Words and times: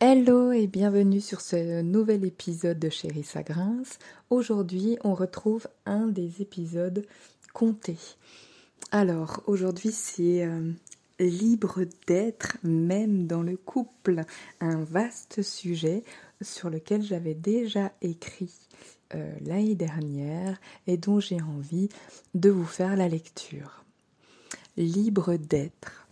Hello 0.00 0.50
et 0.50 0.66
bienvenue 0.66 1.20
sur 1.20 1.40
ce 1.40 1.80
nouvel 1.80 2.24
épisode 2.24 2.80
de 2.80 2.88
Chérie 2.88 3.22
Sagrins. 3.22 3.84
Aujourd'hui, 4.28 4.98
on 5.04 5.14
retrouve 5.14 5.68
un 5.86 6.08
des 6.08 6.42
épisodes 6.42 7.06
comptés. 7.52 8.00
Alors, 8.90 9.44
aujourd'hui, 9.46 9.92
c'est 9.92 10.44
euh, 10.44 10.72
libre 11.20 11.84
d'être, 12.08 12.58
même 12.64 13.28
dans 13.28 13.42
le 13.42 13.56
couple. 13.56 14.22
Un 14.60 14.82
vaste 14.82 15.42
sujet 15.42 16.02
sur 16.42 16.70
lequel 16.70 17.00
j'avais 17.00 17.34
déjà 17.34 17.92
écrit 18.02 18.52
euh, 19.14 19.32
l'année 19.46 19.76
dernière 19.76 20.60
et 20.88 20.96
dont 20.96 21.20
j'ai 21.20 21.40
envie 21.40 21.88
de 22.34 22.50
vous 22.50 22.66
faire 22.66 22.96
la 22.96 23.08
lecture. 23.08 23.84
Libre 24.76 25.36
d'être. 25.36 26.03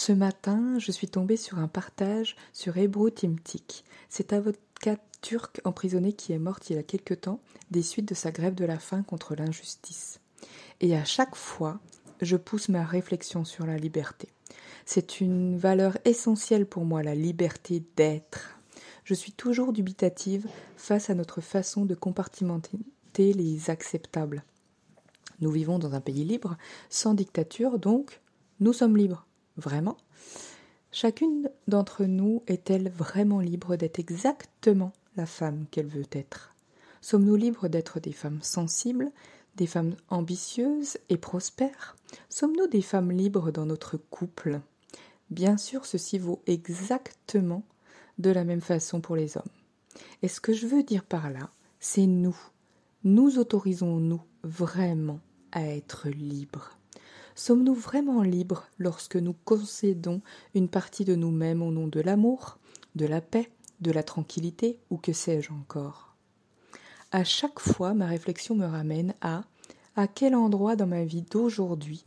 Ce 0.00 0.12
matin, 0.12 0.78
je 0.78 0.92
suis 0.92 1.08
tombée 1.08 1.36
sur 1.36 1.58
un 1.58 1.66
partage 1.66 2.36
sur 2.52 2.76
Ebru 2.76 3.10
Timtik, 3.10 3.82
cet 4.08 4.32
avocat 4.32 4.96
turc 5.22 5.60
emprisonné 5.64 6.12
qui 6.12 6.32
est 6.32 6.38
mort 6.38 6.60
il 6.70 6.76
y 6.76 6.78
a 6.78 6.84
quelque 6.84 7.14
temps 7.14 7.40
des 7.72 7.82
suites 7.82 8.08
de 8.08 8.14
sa 8.14 8.30
grève 8.30 8.54
de 8.54 8.64
la 8.64 8.78
faim 8.78 9.02
contre 9.02 9.34
l'injustice. 9.34 10.20
Et 10.80 10.94
à 10.94 11.04
chaque 11.04 11.34
fois, 11.34 11.80
je 12.20 12.36
pousse 12.36 12.68
ma 12.68 12.84
réflexion 12.84 13.44
sur 13.44 13.66
la 13.66 13.76
liberté. 13.76 14.28
C'est 14.86 15.20
une 15.20 15.58
valeur 15.58 15.98
essentielle 16.04 16.66
pour 16.66 16.84
moi, 16.84 17.02
la 17.02 17.16
liberté 17.16 17.82
d'être. 17.96 18.60
Je 19.02 19.14
suis 19.14 19.32
toujours 19.32 19.72
dubitative 19.72 20.46
face 20.76 21.10
à 21.10 21.16
notre 21.16 21.40
façon 21.40 21.84
de 21.84 21.96
compartimenter 21.96 22.78
les 23.16 23.68
acceptables. 23.68 24.44
Nous 25.40 25.50
vivons 25.50 25.80
dans 25.80 25.96
un 25.96 26.00
pays 26.00 26.24
libre, 26.24 26.56
sans 26.88 27.14
dictature, 27.14 27.80
donc 27.80 28.20
nous 28.60 28.72
sommes 28.72 28.96
libres. 28.96 29.27
Vraiment. 29.58 29.96
Chacune 30.92 31.50
d'entre 31.66 32.04
nous 32.04 32.42
est-elle 32.46 32.90
vraiment 32.90 33.40
libre 33.40 33.76
d'être 33.76 33.98
exactement 33.98 34.92
la 35.16 35.26
femme 35.26 35.66
qu'elle 35.70 35.88
veut 35.88 36.06
être? 36.12 36.54
Sommes-nous 37.00 37.34
libres 37.34 37.68
d'être 37.68 38.00
des 38.00 38.12
femmes 38.12 38.40
sensibles, 38.40 39.10
des 39.56 39.66
femmes 39.66 39.96
ambitieuses 40.08 40.98
et 41.08 41.16
prospères? 41.16 41.96
Sommes-nous 42.30 42.68
des 42.68 42.82
femmes 42.82 43.10
libres 43.10 43.50
dans 43.50 43.66
notre 43.66 43.96
couple? 43.96 44.60
Bien 45.30 45.56
sûr, 45.56 45.84
ceci 45.84 46.18
vaut 46.18 46.40
exactement 46.46 47.64
de 48.18 48.30
la 48.30 48.44
même 48.44 48.60
façon 48.60 49.00
pour 49.00 49.16
les 49.16 49.36
hommes. 49.36 49.42
Et 50.22 50.28
ce 50.28 50.40
que 50.40 50.52
je 50.52 50.66
veux 50.66 50.84
dire 50.84 51.04
par 51.04 51.30
là, 51.30 51.50
c'est 51.80 52.06
nous. 52.06 52.38
Nous 53.02 53.38
autorisons-nous 53.38 54.22
vraiment 54.44 55.20
à 55.52 55.66
être 55.66 56.08
libres? 56.08 56.77
Sommes-nous 57.38 57.74
vraiment 57.74 58.22
libres 58.22 58.66
lorsque 58.78 59.14
nous 59.14 59.32
concédons 59.44 60.22
une 60.56 60.68
partie 60.68 61.04
de 61.04 61.14
nous-mêmes 61.14 61.62
au 61.62 61.70
nom 61.70 61.86
de 61.86 62.00
l'amour, 62.00 62.58
de 62.96 63.06
la 63.06 63.20
paix, 63.20 63.48
de 63.80 63.92
la 63.92 64.02
tranquillité 64.02 64.80
ou 64.90 64.96
que 64.96 65.12
sais-je 65.12 65.52
encore? 65.52 66.16
À 67.12 67.22
chaque 67.22 67.60
fois, 67.60 67.94
ma 67.94 68.06
réflexion 68.06 68.56
me 68.56 68.66
ramène 68.66 69.14
à 69.20 69.42
à 69.94 70.08
quel 70.08 70.34
endroit 70.34 70.74
dans 70.74 70.88
ma 70.88 71.04
vie 71.04 71.22
d'aujourd'hui 71.22 72.04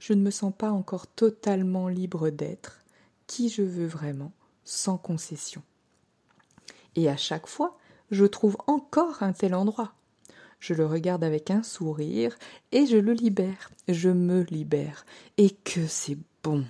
je 0.00 0.14
ne 0.14 0.20
me 0.20 0.32
sens 0.32 0.52
pas 0.52 0.72
encore 0.72 1.06
totalement 1.06 1.86
libre 1.86 2.30
d'être 2.30 2.80
qui 3.28 3.50
je 3.50 3.62
veux 3.62 3.86
vraiment, 3.86 4.32
sans 4.64 4.98
concession? 4.98 5.62
Et 6.96 7.08
à 7.08 7.16
chaque 7.16 7.46
fois, 7.46 7.78
je 8.10 8.24
trouve 8.24 8.56
encore 8.66 9.22
un 9.22 9.32
tel 9.32 9.54
endroit 9.54 9.94
je 10.62 10.74
le 10.74 10.86
regarde 10.86 11.24
avec 11.24 11.50
un 11.50 11.64
sourire 11.64 12.38
et 12.70 12.86
je 12.86 12.96
le 12.96 13.12
libère, 13.12 13.72
je 13.88 14.10
me 14.10 14.42
libère, 14.42 15.04
et 15.36 15.50
que 15.50 15.88
c'est 15.88 16.16
bon. 16.44 16.64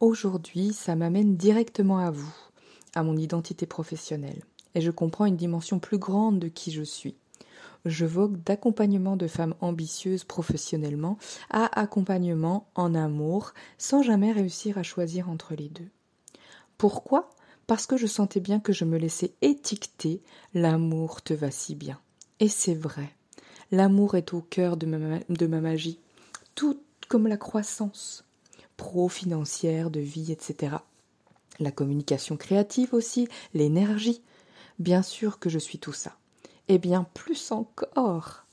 Aujourd'hui, 0.00 0.72
ça 0.72 0.96
m'amène 0.96 1.36
directement 1.36 1.98
à 1.98 2.10
vous, 2.10 2.34
à 2.96 3.04
mon 3.04 3.16
identité 3.16 3.66
professionnelle, 3.66 4.42
et 4.74 4.80
je 4.80 4.90
comprends 4.90 5.26
une 5.26 5.36
dimension 5.36 5.78
plus 5.78 5.98
grande 5.98 6.40
de 6.40 6.48
qui 6.48 6.72
je 6.72 6.82
suis. 6.82 7.14
Je 7.84 8.04
vogue 8.04 8.42
d'accompagnement 8.42 9.16
de 9.16 9.28
femmes 9.28 9.54
ambitieuses 9.60 10.24
professionnellement 10.24 11.18
à 11.50 11.80
accompagnement 11.80 12.66
en 12.74 12.96
amour, 12.96 13.54
sans 13.78 14.02
jamais 14.02 14.32
réussir 14.32 14.76
à 14.76 14.82
choisir 14.82 15.30
entre 15.30 15.54
les 15.54 15.68
deux. 15.68 15.88
Pourquoi? 16.78 17.30
Parce 17.68 17.86
que 17.86 17.96
je 17.96 18.08
sentais 18.08 18.40
bien 18.40 18.58
que 18.58 18.72
je 18.72 18.84
me 18.84 18.98
laissais 18.98 19.34
étiqueter 19.40 20.20
l'amour 20.52 21.22
te 21.22 21.32
va 21.32 21.52
si 21.52 21.76
bien. 21.76 22.00
Et 22.40 22.48
c'est 22.48 22.74
vrai, 22.74 23.10
l'amour 23.70 24.14
est 24.14 24.34
au 24.34 24.40
cœur 24.40 24.76
de 24.76 24.86
ma, 24.86 25.60
magie, 25.60 25.98
tout 26.54 26.80
comme 27.08 27.26
la 27.26 27.36
croissance, 27.36 28.24
pro-financière, 28.76 29.90
de 29.90 30.00
vie, 30.00 30.32
etc. 30.32 30.76
La 31.58 31.70
communication 31.70 32.36
créative 32.36 32.92
aussi, 32.92 33.28
l'énergie. 33.54 34.22
Bien 34.78 35.02
sûr 35.02 35.38
que 35.38 35.48
je 35.48 35.58
suis 35.58 35.78
tout 35.78 35.94
ça. 35.94 36.16
Et 36.68 36.78
bien 36.78 37.06
plus 37.14 37.52
encore. 37.52 38.44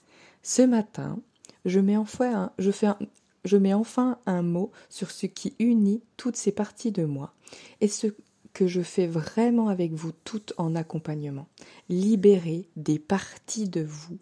Ce 0.44 0.62
matin, 0.62 1.20
je 1.66 1.80
mets 1.80 1.98
enfin 1.98 2.52
un, 2.58 2.98
je 3.44 3.58
mets 3.58 3.74
enfin 3.74 4.20
un 4.26 4.42
mot 4.42 4.72
sur 4.90 5.12
ce 5.12 5.26
qui 5.26 5.56
unit 5.60 6.02
toutes 6.16 6.38
ces 6.38 6.52
parties 6.52 6.92
de 6.92 7.04
moi 7.06 7.34
et 7.82 7.88
ce 7.88 8.08
que 8.54 8.68
je 8.68 8.82
fais 8.82 9.08
vraiment 9.08 9.68
avec 9.68 9.94
vous 9.94 10.12
toutes 10.24 10.54
en 10.58 10.76
accompagnement. 10.76 11.48
Libérer 11.90 12.70
des 12.76 13.00
parties 13.00 13.68
de 13.68 13.82
vous 13.82 14.18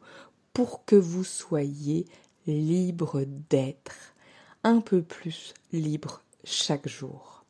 pour 0.53 0.85
que 0.85 0.95
vous 0.95 1.23
soyez 1.23 2.05
libre 2.47 3.23
d'être, 3.49 4.15
un 4.63 4.81
peu 4.81 5.01
plus 5.01 5.53
libre 5.71 6.23
chaque 6.43 6.87
jour. 6.87 7.43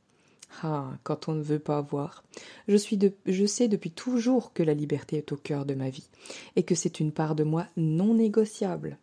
Ah, 0.64 0.92
quand 1.04 1.30
on 1.30 1.34
ne 1.34 1.42
veut 1.42 1.60
pas 1.60 1.82
voir. 1.82 2.24
Je, 2.68 2.78
je 3.26 3.46
sais 3.46 3.68
depuis 3.68 3.92
toujours 3.92 4.52
que 4.54 4.64
la 4.64 4.74
liberté 4.74 5.18
est 5.18 5.32
au 5.32 5.38
cœur 5.38 5.66
de 5.66 5.76
ma 5.76 5.90
vie 5.90 6.10
et 6.56 6.64
que 6.64 6.76
c'est 6.76 7.00
une 7.00 7.14
part 7.14 7.36
de 7.36 7.44
moi 7.44 7.68
non 7.78 8.14
négociable. 8.14 8.98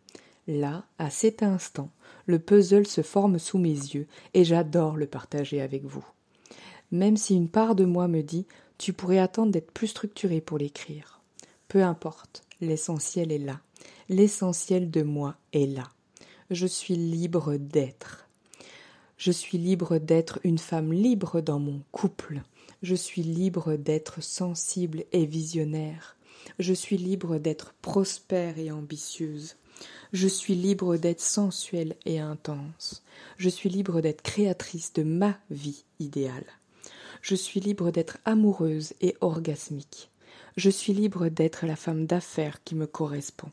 Là, 0.47 0.85
à 0.99 1.09
cet 1.09 1.43
instant, 1.43 1.89
le 2.27 2.39
puzzle 2.39 2.87
se 2.87 3.01
forme 3.01 3.39
sous 3.39 3.57
mes 3.57 3.69
yeux 3.69 4.07
et 4.33 4.43
j'adore 4.43 4.95
le 4.95 5.07
partager 5.07 5.59
avec 5.61 5.85
vous 5.85 6.05
même 6.91 7.17
si 7.17 7.35
une 7.35 7.49
part 7.49 7.75
de 7.75 7.85
moi 7.85 8.07
me 8.07 8.21
dit 8.21 8.45
tu 8.77 8.93
pourrais 8.93 9.19
attendre 9.19 9.51
d'être 9.51 9.71
plus 9.71 9.87
structuré 9.87 10.41
pour 10.41 10.57
l'écrire. 10.57 11.21
Peu 11.67 11.83
importe, 11.83 12.43
l'essentiel 12.61 13.31
est 13.31 13.37
là. 13.37 13.59
L'essentiel 14.07 14.89
de 14.89 15.03
moi 15.03 15.35
est 15.53 15.67
là. 15.67 15.89
Je 16.49 16.65
suis 16.65 16.95
libre 16.95 17.57
d'être. 17.57 18.27
Je 19.17 19.31
suis 19.31 19.57
libre 19.57 19.97
d'être 19.97 20.39
une 20.43 20.57
femme 20.57 20.93
libre 20.93 21.41
dans 21.41 21.59
mon 21.59 21.81
couple. 21.91 22.41
Je 22.81 22.95
suis 22.95 23.21
libre 23.21 23.75
d'être 23.75 24.23
sensible 24.23 25.03
et 25.11 25.25
visionnaire. 25.25 26.15
Je 26.57 26.73
suis 26.73 26.97
libre 26.97 27.37
d'être 27.37 27.73
prospère 27.81 28.57
et 28.57 28.71
ambitieuse. 28.71 29.57
Je 30.13 30.27
suis 30.27 30.55
libre 30.55 30.97
d'être 30.97 31.21
sensuelle 31.21 31.95
et 32.05 32.19
intense. 32.19 33.03
Je 33.37 33.49
suis 33.49 33.69
libre 33.69 34.01
d'être 34.01 34.21
créatrice 34.21 34.93
de 34.93 35.03
ma 35.03 35.37
vie 35.51 35.83
idéale. 35.99 36.45
Je 37.21 37.35
suis 37.35 37.59
libre 37.59 37.91
d'être 37.91 38.17
amoureuse 38.25 38.93
et 39.01 39.15
orgasmique. 39.21 40.09
Je 40.57 40.69
suis 40.69 40.93
libre 40.93 41.29
d'être 41.29 41.65
la 41.65 41.75
femme 41.75 42.05
d'affaires 42.05 42.63
qui 42.63 42.75
me 42.75 42.87
correspond. 42.87 43.51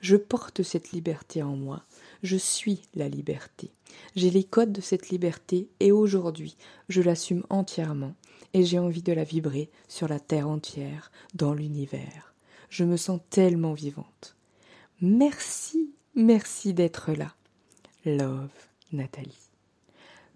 Je 0.00 0.16
porte 0.16 0.62
cette 0.62 0.92
liberté 0.92 1.42
en 1.42 1.56
moi. 1.56 1.82
Je 2.22 2.36
suis 2.36 2.82
la 2.94 3.08
liberté. 3.08 3.70
J'ai 4.16 4.30
les 4.30 4.44
codes 4.44 4.72
de 4.72 4.80
cette 4.80 5.08
liberté 5.08 5.68
et 5.80 5.92
aujourd'hui, 5.92 6.56
je 6.88 7.02
l'assume 7.02 7.44
entièrement 7.50 8.14
et 8.52 8.64
j'ai 8.64 8.78
envie 8.78 9.02
de 9.02 9.12
la 9.12 9.24
vibrer 9.24 9.70
sur 9.88 10.08
la 10.08 10.20
terre 10.20 10.48
entière, 10.48 11.10
dans 11.34 11.54
l'univers. 11.54 12.34
Je 12.70 12.84
me 12.84 12.96
sens 12.96 13.20
tellement 13.30 13.72
vivante. 13.72 14.36
Merci, 15.00 15.90
merci 16.14 16.72
d'être 16.72 17.12
là. 17.12 17.34
Love, 18.04 18.50
Nathalie. 18.92 19.50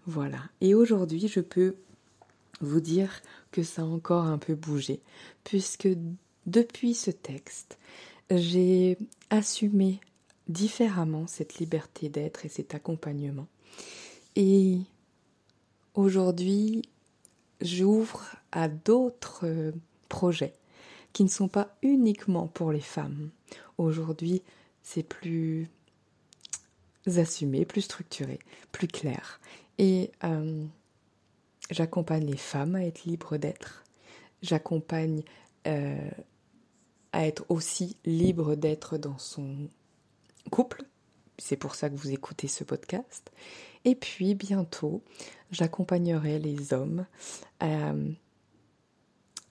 Voilà. 0.06 0.41
Et 0.60 0.75
aujourd'hui, 0.75 1.28
je 1.28 1.41
peux 1.41 1.76
vous 2.60 2.80
dire 2.80 3.22
que 3.52 3.62
ça 3.62 3.82
a 3.82 3.84
encore 3.84 4.25
un 4.25 4.38
peu 4.38 4.55
bougé, 4.55 5.00
puisque 5.44 5.88
depuis 6.46 6.94
ce 6.94 7.10
texte, 7.10 7.78
j'ai 8.31 8.99
assumé 9.31 10.00
différemment 10.49 11.26
cette 11.26 11.56
liberté 11.56 12.08
d'être 12.08 12.44
et 12.44 12.49
cet 12.49 12.75
accompagnement. 12.75 13.46
Et 14.37 14.78
aujourd'hui, 15.94 16.82
j'ouvre 17.60 18.25
à 18.52 18.69
d'autres 18.69 19.72
projets 20.08 20.55
qui 21.12 21.25
ne 21.25 21.28
sont 21.28 21.49
pas 21.49 21.76
uniquement 21.82 22.46
pour 22.46 22.72
les 22.72 22.81
femmes. 22.81 23.31
Aujourd'hui, 23.76 24.43
c'est 24.82 25.02
plus 25.02 25.69
assumé, 27.16 27.64
plus 27.64 27.82
structuré, 27.82 28.38
plus 28.72 28.88
clair. 28.88 29.40
Et 29.78 30.10
euh, 30.25 30.64
J'accompagne 31.70 32.26
les 32.26 32.37
femmes 32.37 32.75
à 32.75 32.85
être 32.85 33.05
libres 33.05 33.37
d'être. 33.37 33.85
J'accompagne 34.43 35.23
euh, 35.67 36.11
à 37.12 37.26
être 37.26 37.44
aussi 37.49 37.97
libre 38.05 38.55
d'être 38.55 38.99
dans 38.99 39.19
son 39.19 39.69
couple. 40.50 40.85
C'est 41.38 41.56
pour 41.56 41.75
ça 41.75 41.91
que 41.91 41.97
vous 41.97 42.11
écoutez 42.11 42.49
ce 42.49 42.65
podcast. 42.65 43.31
Et 43.85 43.94
puis 43.94 44.35
bientôt, 44.35 45.03
j'accompagnerai 45.50 46.38
les 46.38 46.73
hommes 46.73 47.06
à 47.61 47.93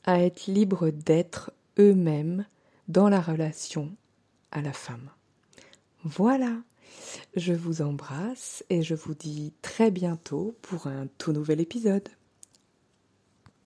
à 0.08 0.22
être 0.22 0.48
libres 0.48 0.90
d'être 0.90 1.52
eux-mêmes 1.78 2.46
dans 2.88 3.10
la 3.10 3.22
relation 3.22 3.92
à 4.52 4.62
la 4.62 4.74
femme. 4.74 5.12
Voilà, 6.04 6.56
je 7.36 7.54
vous 7.54 7.82
embrasse 7.82 8.64
et 8.70 8.82
je 8.82 8.96
vous 8.96 9.14
dis 9.14 9.54
très 9.62 9.92
bientôt 9.92 10.56
pour 10.62 10.88
un 10.88 11.08
tout 11.18 11.32
nouvel 11.32 11.62
épisode. 11.62 12.08